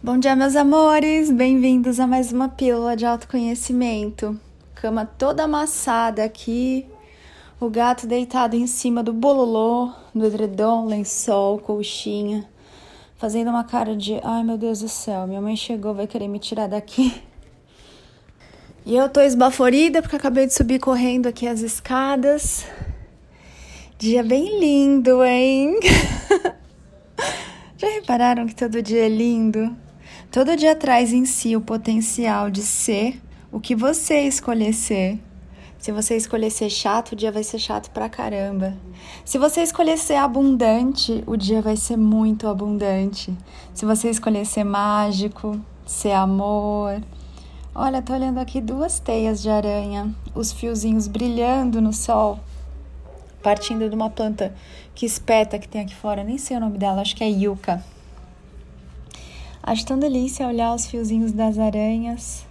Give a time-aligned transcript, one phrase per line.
[0.00, 1.28] Bom dia, meus amores!
[1.28, 4.38] Bem-vindos a mais uma pílula de autoconhecimento.
[4.76, 6.86] Cama toda amassada aqui,
[7.58, 12.48] o gato deitado em cima do bololô, do edredom, lençol, colchinha,
[13.16, 16.38] fazendo uma cara de ai meu Deus do céu, minha mãe chegou, vai querer me
[16.38, 17.20] tirar daqui.
[18.86, 22.64] E eu tô esbaforida porque acabei de subir correndo aqui as escadas.
[23.98, 25.80] Dia bem lindo, hein?
[27.76, 29.87] Já repararam que todo dia é lindo?
[30.30, 33.20] Todo dia traz em si o potencial de ser
[33.50, 35.18] o que você escolher ser.
[35.78, 38.76] Se você escolher ser chato, o dia vai ser chato pra caramba.
[39.24, 43.32] Se você escolher ser abundante, o dia vai ser muito abundante.
[43.72, 47.00] Se você escolher ser mágico, ser amor.
[47.74, 52.40] Olha, tô olhando aqui duas teias de aranha, os fiozinhos brilhando no sol,
[53.40, 54.52] partindo de uma planta
[54.96, 57.84] que espeta que tem aqui fora, nem sei o nome dela, acho que é yucca.
[59.68, 62.46] Acho tão delícia olhar os fiozinhos das aranhas.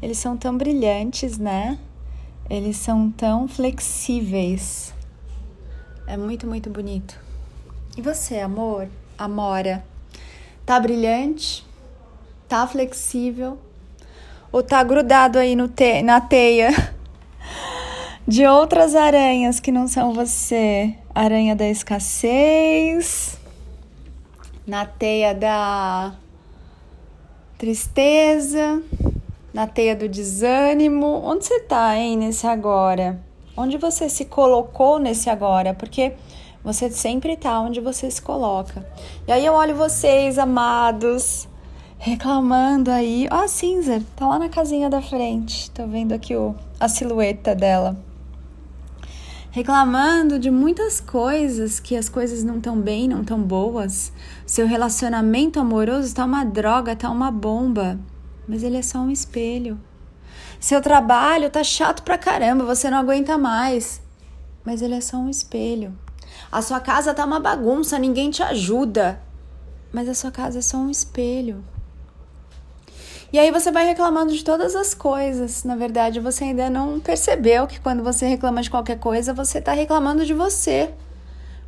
[0.00, 1.76] Eles são tão brilhantes, né?
[2.48, 4.94] Eles são tão flexíveis.
[6.06, 7.18] É muito, muito bonito.
[7.96, 8.88] E você, amor?
[9.18, 9.84] Amora?
[10.64, 11.66] Tá brilhante?
[12.48, 13.58] Tá flexível?
[14.52, 16.70] Ou tá grudado aí no te na teia
[18.28, 20.94] de outras aranhas que não são você?
[21.12, 23.40] Aranha da escassez,
[24.64, 26.14] na teia da
[27.58, 28.82] tristeza,
[29.52, 31.22] na teia do desânimo.
[31.24, 33.20] Onde você tá, hein, nesse agora?
[33.56, 35.72] Onde você se colocou nesse agora?
[35.72, 36.12] Porque
[36.62, 38.84] você sempre tá onde você se coloca.
[39.28, 41.48] E aí eu olho vocês, amados,
[41.98, 43.28] reclamando aí.
[43.30, 45.70] Ó, a Cinza, tá lá na casinha da frente.
[45.70, 47.96] Tô vendo aqui o, a silhueta dela
[49.54, 54.12] reclamando de muitas coisas, que as coisas não estão bem, não estão boas.
[54.44, 57.96] Seu relacionamento amoroso está uma droga, está uma bomba,
[58.48, 59.80] mas ele é só um espelho.
[60.58, 64.02] Seu trabalho tá chato pra caramba, você não aguenta mais,
[64.64, 65.96] mas ele é só um espelho.
[66.50, 69.22] A sua casa tá uma bagunça, ninguém te ajuda,
[69.92, 71.64] mas a sua casa é só um espelho.
[73.34, 75.64] E aí você vai reclamando de todas as coisas.
[75.64, 79.72] Na verdade, você ainda não percebeu que quando você reclama de qualquer coisa, você está
[79.72, 80.94] reclamando de você.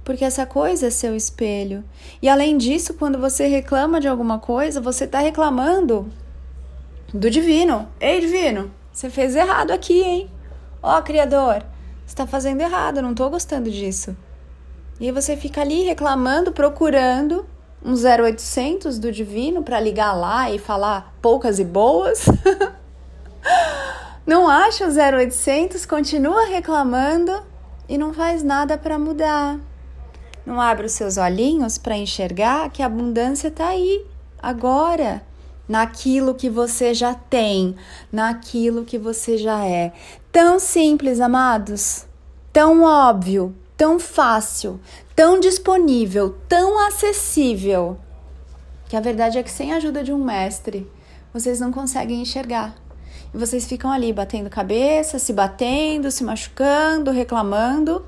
[0.05, 1.83] Porque essa coisa é seu espelho.
[2.23, 6.09] E além disso, quando você reclama de alguma coisa, você está reclamando
[7.13, 7.89] do divino.
[7.99, 10.31] Ei, divino, você fez errado aqui, hein?
[10.81, 11.65] Ó, Criador,
[12.07, 14.17] você está fazendo errado, não estou gostando disso.
[15.01, 17.45] E aí você fica ali reclamando, procurando
[17.85, 22.27] um 0800 do divino para ligar lá e falar poucas e boas?
[24.27, 27.43] não acha o 0800, continua reclamando
[27.89, 29.59] e não faz nada para mudar.
[30.45, 34.07] Não abre os seus olhinhos para enxergar que a abundância está aí,
[34.41, 35.23] agora,
[35.69, 37.75] naquilo que você já tem,
[38.13, 39.93] naquilo que você já é.
[40.31, 42.07] Tão simples, amados,
[42.53, 44.81] tão óbvio, tão fácil,
[45.17, 47.97] tão disponível, tão acessível,
[48.87, 50.87] que a verdade é que sem a ajuda de um mestre,
[51.33, 52.77] vocês não conseguem enxergar.
[53.33, 58.05] E vocês ficam ali batendo cabeça, se batendo, se machucando, reclamando,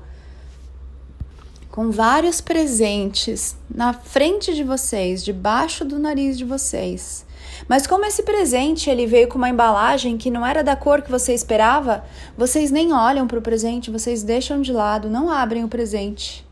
[1.71, 7.25] com vários presentes na frente de vocês, debaixo do nariz de vocês.
[7.67, 11.11] Mas como esse presente ele veio com uma embalagem que não era da cor que
[11.11, 12.03] você esperava,
[12.37, 16.47] vocês nem olham para o presente, vocês deixam de lado, não abrem o presente.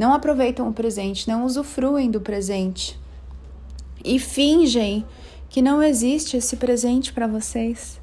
[0.00, 2.98] Não aproveitam o presente, não usufruem do presente.
[4.02, 5.04] E fingem
[5.50, 8.00] que não existe esse presente para vocês,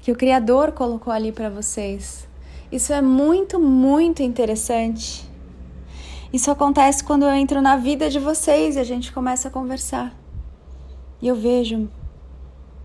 [0.00, 2.28] que o Criador colocou ali para vocês.
[2.70, 5.28] Isso é muito, muito interessante.
[6.32, 10.16] Isso acontece quando eu entro na vida de vocês e a gente começa a conversar.
[11.20, 11.90] E eu vejo,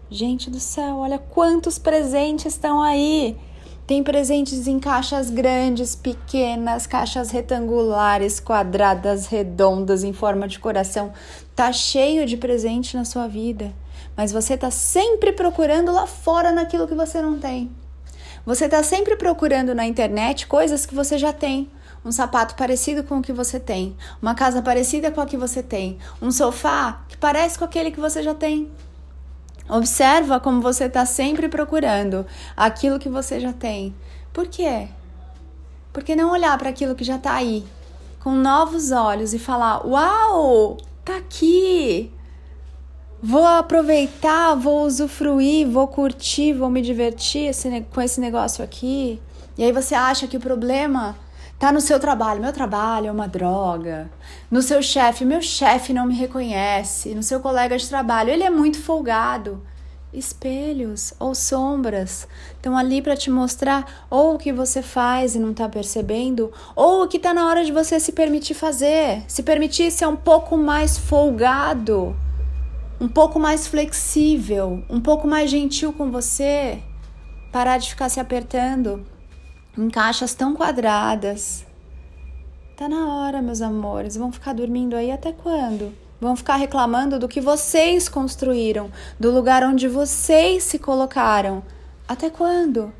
[0.09, 3.37] gente do céu, olha quantos presentes estão aí.
[3.87, 11.13] Tem presentes em caixas grandes, pequenas, caixas retangulares, quadradas, redondas, em forma de coração.
[11.55, 13.71] Tá cheio de presente na sua vida,
[14.17, 17.69] mas você tá sempre procurando lá fora naquilo que você não tem.
[18.43, 21.69] Você tá sempre procurando na internet coisas que você já tem
[22.03, 25.63] um sapato parecido com o que você tem, uma casa parecida com a que você
[25.63, 28.71] tem, um sofá que parece com aquele que você já tem.
[29.67, 32.25] Observa como você está sempre procurando
[32.55, 33.95] aquilo que você já tem.
[34.31, 34.87] Por quê?
[35.91, 37.65] Porque não olhar para aquilo que já está aí
[38.19, 42.11] com novos olhos e falar: Uau, tá aqui!
[43.21, 49.19] Vou aproveitar, vou usufruir, vou curtir, vou me divertir esse, com esse negócio aqui.
[49.57, 51.15] E aí você acha que o problema
[51.57, 54.11] Tá no seu trabalho, meu trabalho é uma droga.
[54.51, 57.15] No seu chefe, meu chefe não me reconhece.
[57.15, 59.65] No seu colega de trabalho, ele é muito folgado.
[60.13, 65.51] Espelhos ou sombras estão ali para te mostrar ou o que você faz e não
[65.51, 69.91] está percebendo, ou o que está na hora de você se permitir fazer, se permitir
[69.91, 72.15] ser um pouco mais folgado,
[72.99, 76.79] um pouco mais flexível, um pouco mais gentil com você,
[77.51, 79.05] parar de ficar se apertando
[79.77, 81.65] em caixas tão quadradas.
[82.77, 84.17] Tá na hora, meus amores.
[84.17, 85.93] Vão ficar dormindo aí até quando?
[86.19, 91.63] Vão ficar reclamando do que vocês construíram, do lugar onde vocês se colocaram.
[92.07, 92.93] Até quando?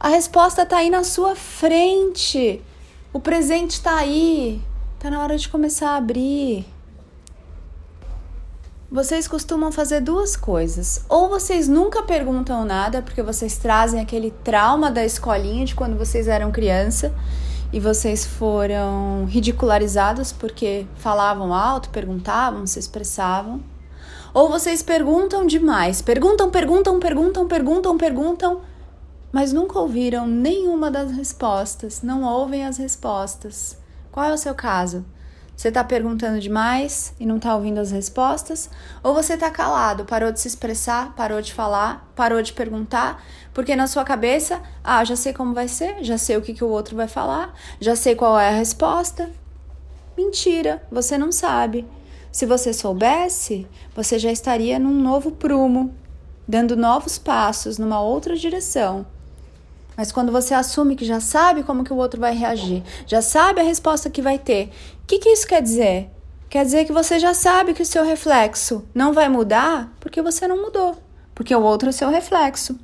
[0.00, 2.62] A resposta tá aí na sua frente.
[3.12, 4.60] O presente tá aí.
[4.98, 6.66] Tá na hora de começar a abrir.
[8.94, 11.04] Vocês costumam fazer duas coisas.
[11.08, 16.28] Ou vocês nunca perguntam nada, porque vocês trazem aquele trauma da escolinha de quando vocês
[16.28, 17.12] eram criança
[17.72, 23.60] e vocês foram ridicularizados porque falavam alto, perguntavam, se expressavam.
[24.32, 28.60] Ou vocês perguntam demais, perguntam, perguntam, perguntam, perguntam, perguntam,
[29.32, 33.76] mas nunca ouviram nenhuma das respostas, não ouvem as respostas.
[34.12, 35.04] Qual é o seu caso?
[35.56, 38.68] Você está perguntando demais e não está ouvindo as respostas?
[39.02, 43.76] Ou você está calado, parou de se expressar, parou de falar, parou de perguntar, porque
[43.76, 46.68] na sua cabeça, ah, já sei como vai ser, já sei o que, que o
[46.68, 49.30] outro vai falar, já sei qual é a resposta?
[50.16, 51.86] Mentira, você não sabe.
[52.32, 55.94] Se você soubesse, você já estaria num novo prumo,
[56.48, 59.06] dando novos passos numa outra direção.
[59.96, 63.60] Mas quando você assume que já sabe como que o outro vai reagir, já sabe
[63.60, 64.70] a resposta que vai ter,
[65.02, 66.10] o que, que isso quer dizer?
[66.48, 70.46] Quer dizer que você já sabe que o seu reflexo não vai mudar porque você
[70.46, 70.96] não mudou,
[71.34, 72.78] porque o outro é seu reflexo.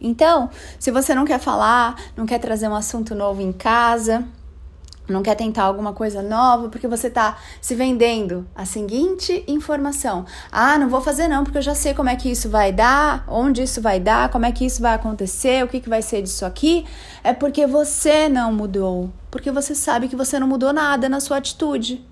[0.00, 0.48] Então,
[0.78, 4.24] se você não quer falar, não quer trazer um assunto novo em casa,
[5.10, 10.78] não quer tentar alguma coisa nova porque você está se vendendo a seguinte informação: ah,
[10.78, 13.62] não vou fazer não porque eu já sei como é que isso vai dar, onde
[13.62, 16.46] isso vai dar, como é que isso vai acontecer, o que, que vai ser disso
[16.46, 16.86] aqui,
[17.22, 21.36] é porque você não mudou, porque você sabe que você não mudou nada na sua
[21.36, 22.04] atitude,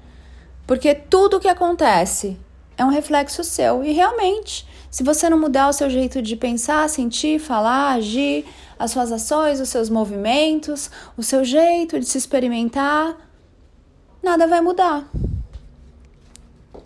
[0.67, 2.39] porque tudo o que acontece
[2.77, 3.83] é um reflexo seu.
[3.83, 8.47] E realmente, se você não mudar o seu jeito de pensar, sentir, falar, agir
[8.79, 13.17] as suas ações, os seus movimentos, o seu jeito de se experimentar,
[14.23, 15.05] nada vai mudar.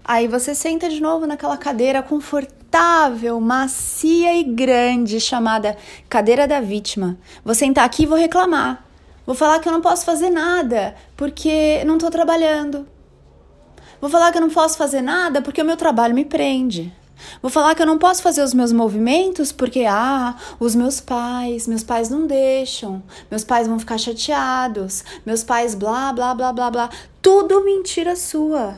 [0.05, 5.77] Aí você senta de novo naquela cadeira confortável, macia e grande, chamada
[6.09, 7.17] cadeira da vítima.
[7.45, 8.85] Vou sentar aqui e vou reclamar.
[9.25, 12.85] Vou falar que eu não posso fazer nada porque não estou trabalhando.
[14.01, 16.93] Vou falar que eu não posso fazer nada porque o meu trabalho me prende.
[17.41, 21.67] Vou falar que eu não posso fazer os meus movimentos porque, ah, os meus pais,
[21.67, 26.71] meus pais não deixam, meus pais vão ficar chateados, meus pais blá, blá, blá, blá,
[26.71, 26.91] blá.
[27.21, 28.77] Tudo mentira sua.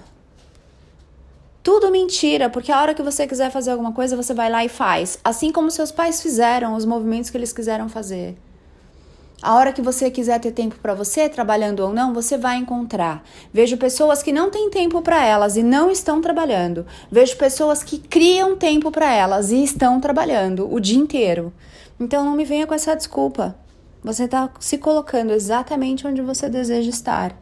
[1.63, 4.69] Tudo mentira, porque a hora que você quiser fazer alguma coisa, você vai lá e
[4.69, 5.19] faz.
[5.25, 8.37] Assim como seus pais fizeram, os movimentos que eles quiseram fazer.
[9.45, 13.23] A hora que você quiser ter tempo para você, trabalhando ou não, você vai encontrar.
[13.53, 16.87] Vejo pessoas que não têm tempo para elas e não estão trabalhando.
[17.13, 21.53] Vejo pessoas que criam tempo para elas e estão trabalhando o dia inteiro.
[22.01, 23.55] Então não me venha com essa desculpa.
[24.03, 27.37] Você está se colocando exatamente onde você deseja estar.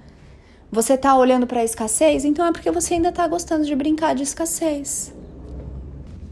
[0.72, 4.16] Você está olhando para a escassez, então é porque você ainda está gostando de brincar
[4.16, 5.14] de escassez.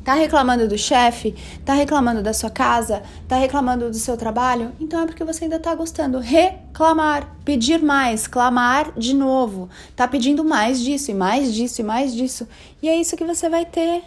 [0.04, 1.34] Tá reclamando do chefe?
[1.64, 3.02] Tá reclamando da sua casa?
[3.28, 4.72] Tá reclamando do seu trabalho?
[4.80, 6.18] Então é porque você ainda tá gostando.
[6.18, 9.68] Reclamar, pedir mais, clamar de novo.
[9.94, 12.48] Tá pedindo mais disso e mais disso e mais disso.
[12.82, 14.02] E é isso que você vai ter.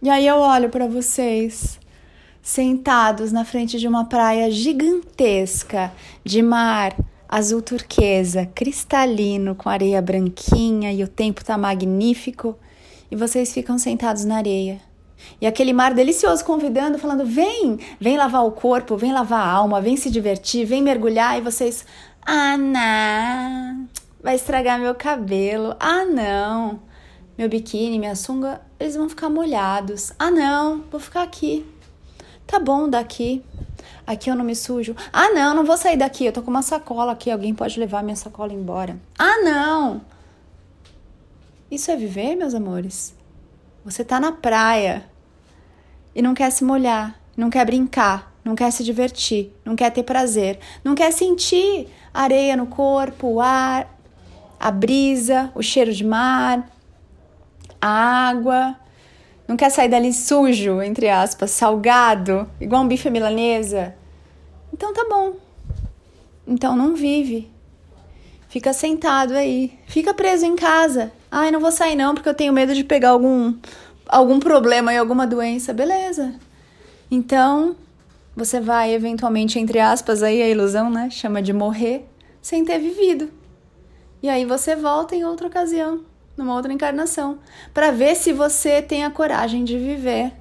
[0.00, 1.78] E aí eu olho para vocês
[2.42, 5.92] sentados na frente de uma praia gigantesca
[6.24, 6.96] de mar
[7.28, 12.56] azul turquesa, cristalino, com areia branquinha e o tempo tá magnífico
[13.10, 14.80] e vocês ficam sentados na areia.
[15.40, 19.80] E aquele mar delicioso convidando, falando: vem, vem lavar o corpo, vem lavar a alma,
[19.80, 21.38] vem se divertir, vem mergulhar.
[21.38, 21.84] E vocês:
[22.24, 23.88] ah, não,
[24.22, 25.74] vai estragar meu cabelo.
[25.78, 26.80] Ah, não,
[27.36, 30.12] meu biquíni, minha sunga, eles vão ficar molhados.
[30.18, 31.66] Ah, não, vou ficar aqui.
[32.46, 33.44] Tá bom, daqui.
[34.06, 34.96] Aqui eu não me sujo.
[35.12, 36.24] Ah, não, não vou sair daqui.
[36.26, 37.30] Eu tô com uma sacola aqui.
[37.30, 38.98] Alguém pode levar minha sacola embora.
[39.16, 40.00] Ah, não.
[41.70, 43.14] Isso é viver, meus amores?
[43.84, 45.08] Você tá na praia
[46.12, 50.02] e não quer se molhar, não quer brincar, não quer se divertir, não quer ter
[50.02, 53.88] prazer, não quer sentir areia no corpo, o ar,
[54.58, 56.68] a brisa, o cheiro de mar,
[57.80, 57.88] a
[58.28, 58.76] água.
[59.46, 63.94] Não quer sair dali sujo, entre aspas, salgado, igual um bife milanesa.
[64.72, 65.34] Então tá bom.
[66.46, 67.48] Então não vive.
[68.48, 71.12] Fica sentado aí, fica preso em casa.
[71.30, 73.54] Ai, não vou sair não porque eu tenho medo de pegar algum
[74.08, 75.72] algum problema e alguma doença.
[75.72, 76.34] Beleza.
[77.10, 77.76] Então,
[78.36, 81.08] você vai eventualmente entre aspas aí a ilusão, né?
[81.10, 82.06] Chama de morrer
[82.42, 83.30] sem ter vivido.
[84.22, 86.00] E aí você volta em outra ocasião,
[86.36, 87.38] numa outra encarnação,
[87.72, 90.32] para ver se você tem a coragem de viver,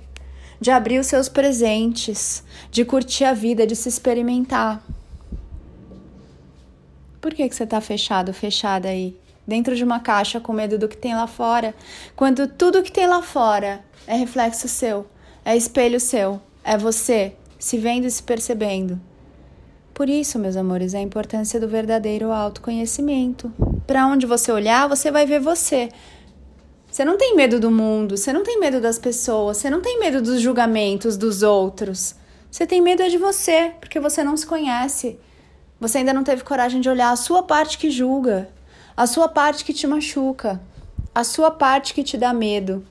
[0.59, 4.83] de abrir os seus presentes, de curtir a vida, de se experimentar.
[7.21, 9.15] Por que, que você está fechado, fechada aí?
[9.49, 11.73] Dentro de uma caixa com medo do que tem lá fora,
[12.15, 15.07] quando tudo que tem lá fora é reflexo seu,
[15.43, 19.01] é espelho seu, é você se vendo e se percebendo.
[19.91, 23.51] Por isso, meus amores, a importância do verdadeiro autoconhecimento.
[23.87, 25.89] Para onde você olhar, você vai ver você.
[26.91, 29.99] Você não tem medo do mundo, você não tem medo das pessoas, você não tem
[29.99, 32.13] medo dos julgamentos dos outros.
[32.51, 35.19] Você tem medo é de você, porque você não se conhece.
[35.79, 38.47] Você ainda não teve coragem de olhar a sua parte que julga,
[38.99, 40.59] a sua parte que te machuca,
[41.15, 42.85] a sua parte que te dá medo.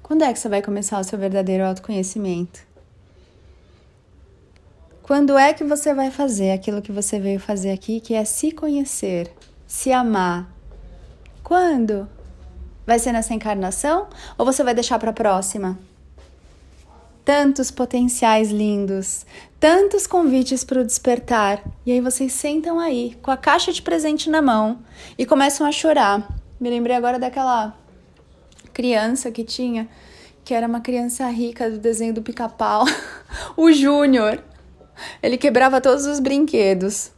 [0.00, 2.60] Quando é que você vai começar o seu verdadeiro autoconhecimento?
[5.02, 8.52] Quando é que você vai fazer aquilo que você veio fazer aqui, que é se
[8.52, 9.34] conhecer,
[9.66, 10.48] se amar?
[11.42, 12.08] Quando?
[12.86, 14.06] Vai ser nessa encarnação
[14.38, 15.76] ou você vai deixar para a próxima?
[17.24, 19.24] Tantos potenciais lindos,
[19.60, 21.62] tantos convites para o despertar.
[21.86, 24.80] E aí vocês sentam aí, com a caixa de presente na mão
[25.16, 26.26] e começam a chorar.
[26.58, 27.76] Me lembrei agora daquela
[28.72, 29.88] criança que tinha,
[30.44, 32.84] que era uma criança rica do desenho do pica-pau,
[33.56, 34.42] o Júnior.
[35.22, 37.12] Ele quebrava todos os brinquedos.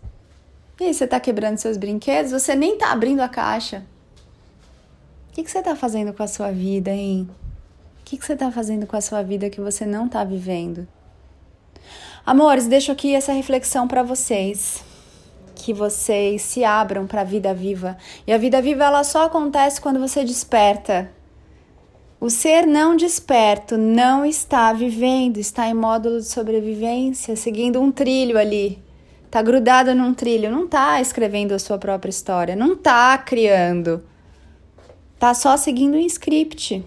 [0.80, 2.32] E aí, você tá quebrando seus brinquedos?
[2.32, 3.86] Você nem tá abrindo a caixa.
[5.30, 7.28] O que, que você tá fazendo com a sua vida, hein?
[8.04, 10.86] O que, que você tá fazendo com a sua vida que você não tá vivendo?
[12.24, 14.84] Amores, deixo aqui essa reflexão para vocês.
[15.54, 17.96] Que vocês se abram para a vida viva.
[18.26, 21.10] E a vida viva ela só acontece quando você desperta.
[22.20, 28.38] O ser não desperto não está vivendo, está em módulo de sobrevivência, seguindo um trilho
[28.38, 28.82] ali.
[29.24, 34.04] Está grudado num trilho, não está escrevendo a sua própria história, não está criando.
[35.14, 36.84] Está só seguindo um script.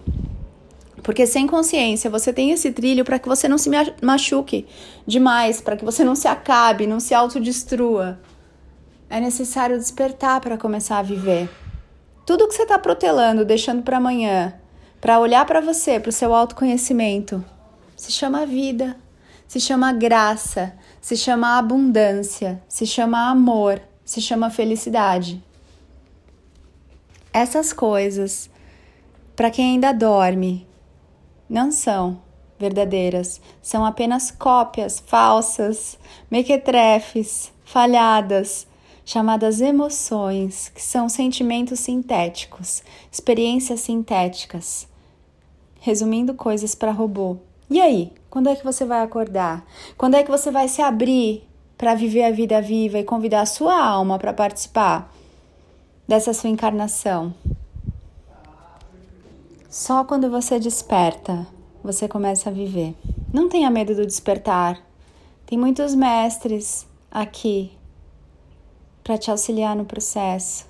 [1.08, 3.70] Porque sem consciência você tem esse trilho para que você não se
[4.02, 4.66] machuque
[5.06, 8.20] demais, para que você não se acabe, não se autodestrua.
[9.08, 11.48] É necessário despertar para começar a viver.
[12.26, 14.52] Tudo que você está protelando, deixando para amanhã,
[15.00, 17.42] para olhar para você, para o seu autoconhecimento,
[17.96, 18.94] se chama vida,
[19.46, 25.42] se chama graça, se chama abundância, se chama amor, se chama felicidade.
[27.32, 28.50] Essas coisas,
[29.34, 30.68] para quem ainda dorme,
[31.48, 32.20] não são
[32.58, 35.98] verdadeiras, são apenas cópias falsas,
[36.30, 38.66] mequetrefes, falhadas,
[39.04, 44.86] chamadas emoções, que são sentimentos sintéticos, experiências sintéticas.
[45.80, 47.38] Resumindo coisas para robô.
[47.70, 49.64] E aí, quando é que você vai acordar?
[49.96, 53.46] Quando é que você vai se abrir para viver a vida viva e convidar a
[53.46, 55.14] sua alma para participar
[56.06, 57.32] dessa sua encarnação?
[59.68, 61.46] Só quando você desperta,
[61.84, 62.94] você começa a viver.
[63.30, 64.80] Não tenha medo do despertar.
[65.44, 67.70] Tem muitos mestres aqui
[69.04, 70.66] para te auxiliar no processo.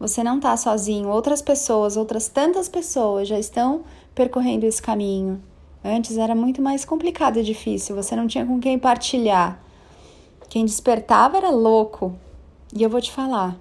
[0.00, 5.40] Você não está sozinho, outras pessoas, outras tantas pessoas já estão percorrendo esse caminho.
[5.84, 9.62] Antes era muito mais complicado e difícil, você não tinha com quem partilhar.
[10.48, 12.12] Quem despertava era louco.
[12.74, 13.56] E eu vou te falar: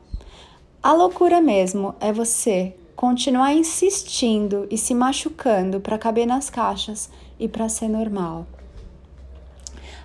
[0.81, 7.09] a loucura mesmo é você continuar insistindo e se machucando para caber nas caixas
[7.39, 8.45] e para ser normal.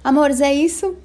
[0.03, 0.97] Amores, é isso.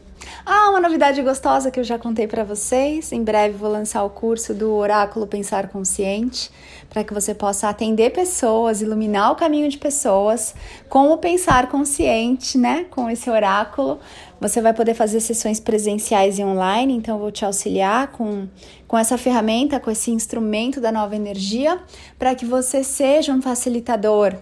[0.45, 3.11] Ah, uma novidade gostosa que eu já contei para vocês.
[3.11, 6.51] Em breve vou lançar o curso do Oráculo Pensar Consciente,
[6.89, 10.53] para que você possa atender pessoas, iluminar o caminho de pessoas
[10.89, 12.85] com o pensar consciente, né?
[12.89, 13.99] Com esse oráculo.
[14.43, 18.45] Você vai poder fazer sessões presenciais e online, então eu vou te auxiliar com,
[18.85, 21.79] com essa ferramenta, com esse instrumento da nova energia,
[22.19, 24.35] para que você seja um facilitador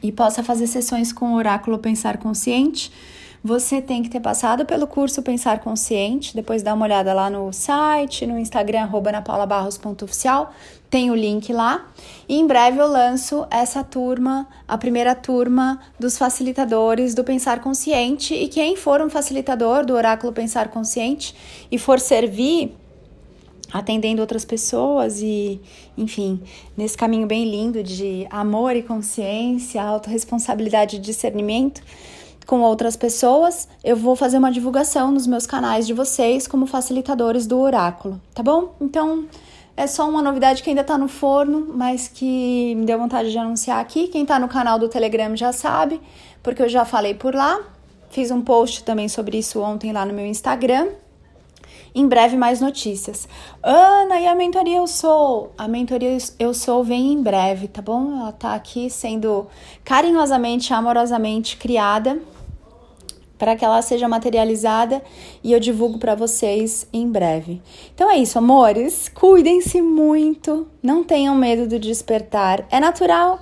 [0.00, 2.92] e possa fazer sessões com o Oráculo Pensar Consciente
[3.44, 7.52] você tem que ter passado pelo curso Pensar Consciente, depois dá uma olhada lá no
[7.52, 10.52] site, no Instagram, napaulabarros.oficial,
[10.88, 11.88] tem o link lá.
[12.28, 18.32] E em breve eu lanço essa turma, a primeira turma dos facilitadores do Pensar Consciente.
[18.32, 21.34] E quem for um facilitador do Oráculo Pensar Consciente
[21.70, 22.76] e for servir
[23.72, 25.58] atendendo outras pessoas e,
[25.96, 26.42] enfim,
[26.76, 31.82] nesse caminho bem lindo de amor e consciência, autorresponsabilidade e discernimento,
[32.46, 37.46] com outras pessoas, eu vou fazer uma divulgação nos meus canais de vocês como facilitadores
[37.46, 38.74] do oráculo, tá bom?
[38.80, 39.26] Então,
[39.76, 43.38] é só uma novidade que ainda tá no forno, mas que me deu vontade de
[43.38, 44.08] anunciar aqui.
[44.08, 46.00] Quem tá no canal do Telegram já sabe,
[46.42, 47.60] porque eu já falei por lá.
[48.10, 50.88] Fiz um post também sobre isso ontem lá no meu Instagram.
[51.94, 53.28] Em breve mais notícias.
[53.62, 55.52] Ana, e a mentoria Eu Sou?
[55.58, 58.18] A mentoria Eu Sou vem em breve, tá bom?
[58.18, 59.46] Ela tá aqui sendo
[59.84, 62.18] carinhosamente, amorosamente criada
[63.42, 65.02] para que ela seja materializada
[65.42, 67.60] e eu divulgo para vocês em breve.
[67.92, 69.08] Então é isso, amores.
[69.08, 72.64] Cuidem-se muito, não tenham medo do despertar.
[72.70, 73.40] É natural.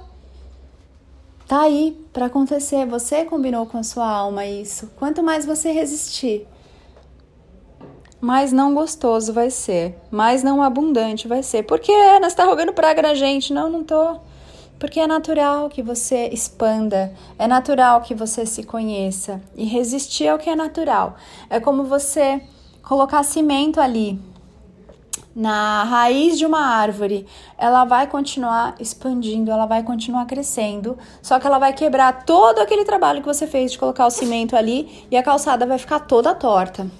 [1.46, 2.86] Tá aí para acontecer.
[2.86, 4.90] Você combinou com a sua alma isso.
[4.96, 6.46] Quanto mais você resistir,
[8.20, 11.62] mais não gostoso vai ser, mais não abundante vai ser.
[11.62, 13.52] Porque Ana está rogando praga na gente.
[13.52, 14.16] Não, não tô.
[14.78, 20.38] Porque é natural que você expanda, é natural que você se conheça e resistir ao
[20.38, 21.16] que é natural.
[21.50, 22.40] É como você
[22.82, 24.18] colocar cimento ali
[25.36, 27.26] na raiz de uma árvore,
[27.58, 32.84] ela vai continuar expandindo, ela vai continuar crescendo, só que ela vai quebrar todo aquele
[32.84, 36.34] trabalho que você fez de colocar o cimento ali e a calçada vai ficar toda
[36.34, 36.90] torta.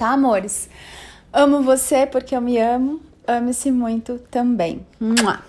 [0.00, 0.70] Tá, amores?
[1.30, 3.02] Amo você porque eu me amo.
[3.26, 4.80] Ame-se muito também.
[4.98, 5.40] Mua!